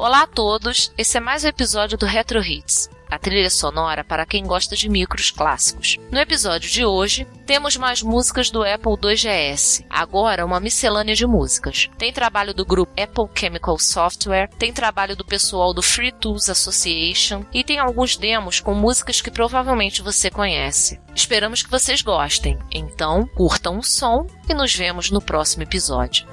[0.00, 4.24] Olá a todos, esse é mais um episódio do Retro Hits, a trilha sonora para
[4.24, 5.98] quem gosta de micros clássicos.
[6.10, 9.84] No episódio de hoje, temos mais músicas do Apple 2GS.
[9.90, 11.90] Agora, uma miscelânea de músicas.
[11.98, 17.44] Tem trabalho do grupo Apple Chemical Software, tem trabalho do pessoal do Free Tools Association
[17.52, 20.98] e tem alguns demos com músicas que provavelmente você conhece.
[21.14, 22.58] Esperamos que vocês gostem.
[22.72, 26.26] Então, curtam o som e nos vemos no próximo episódio.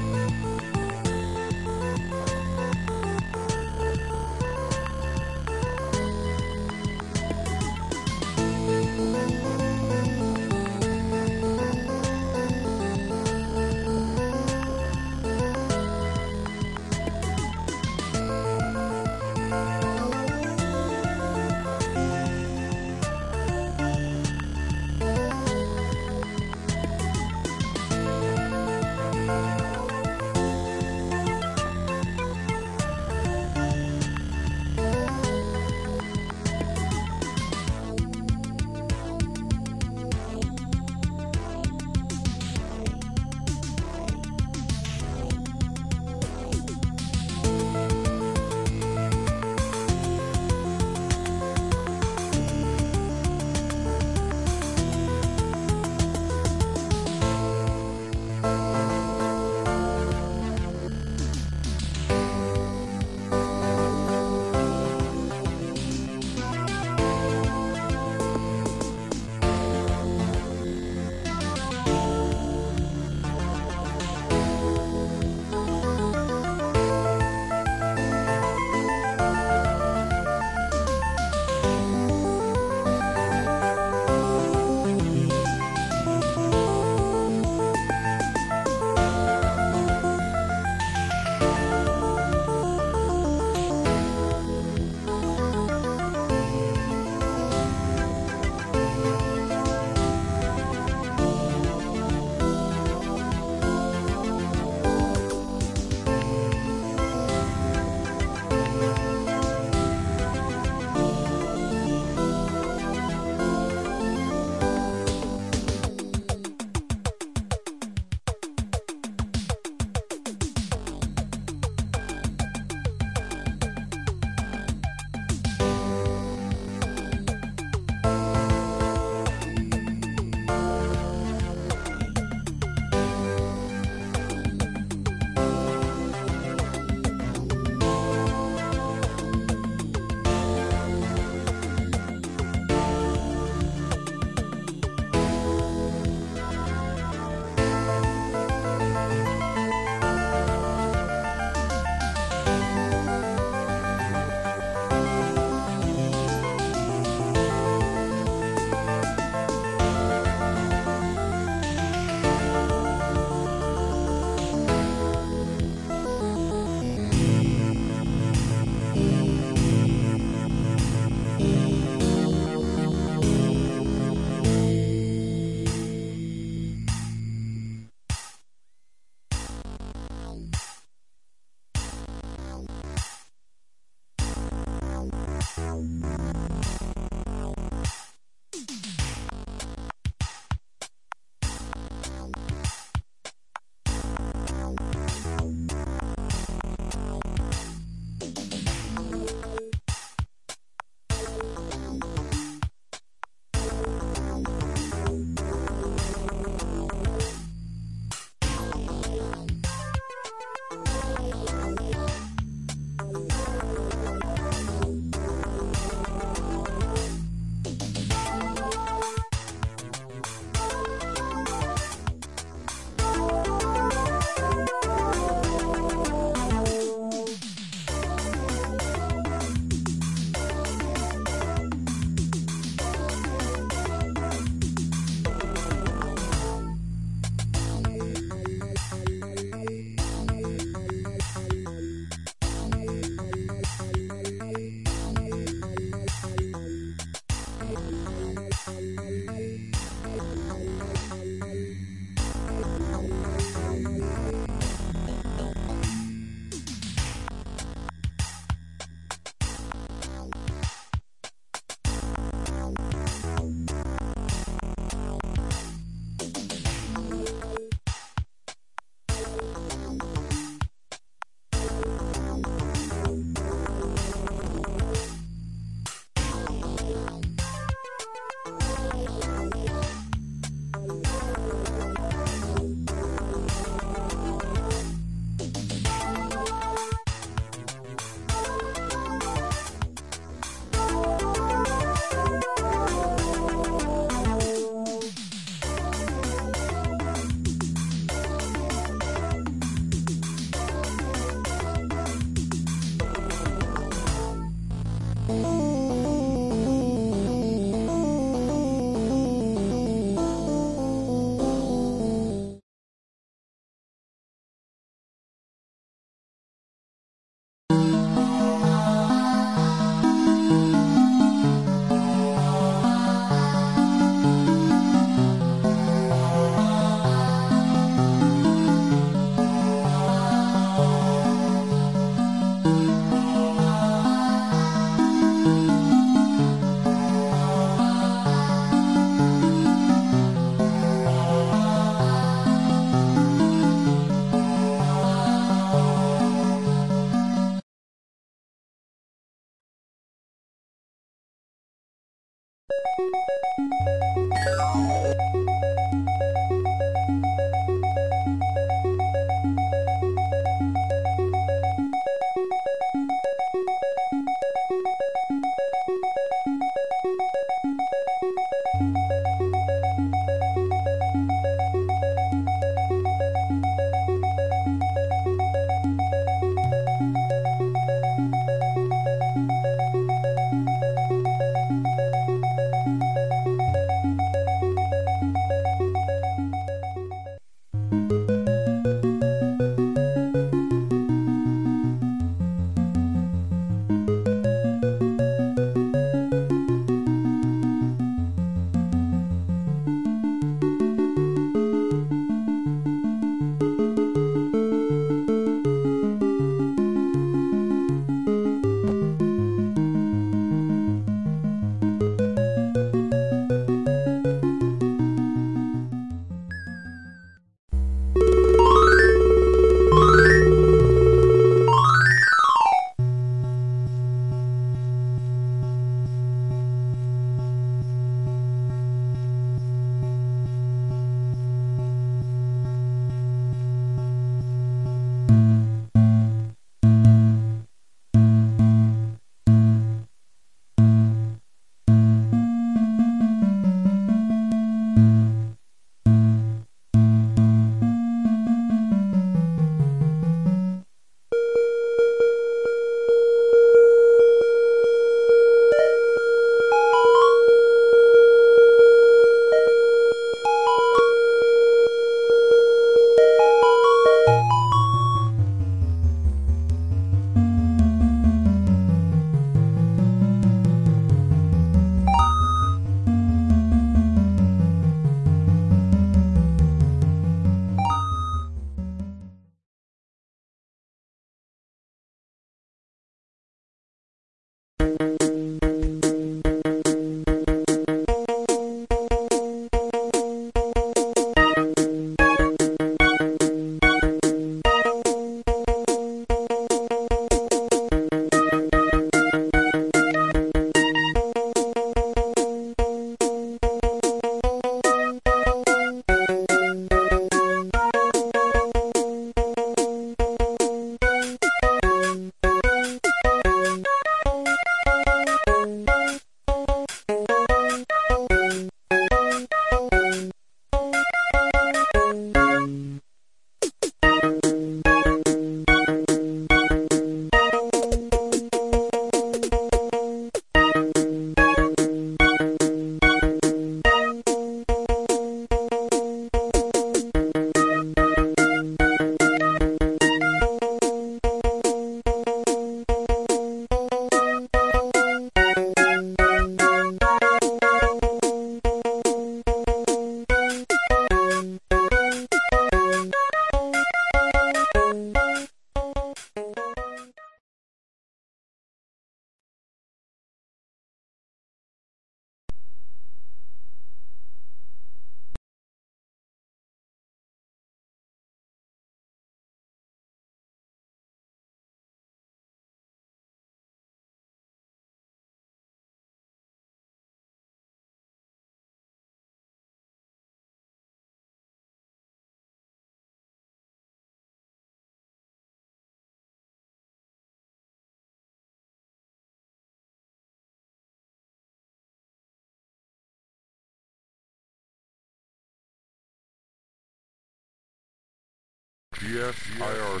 [599.04, 600.00] DSIRC.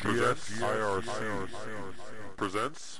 [0.00, 1.48] DSIRC
[2.38, 2.98] presents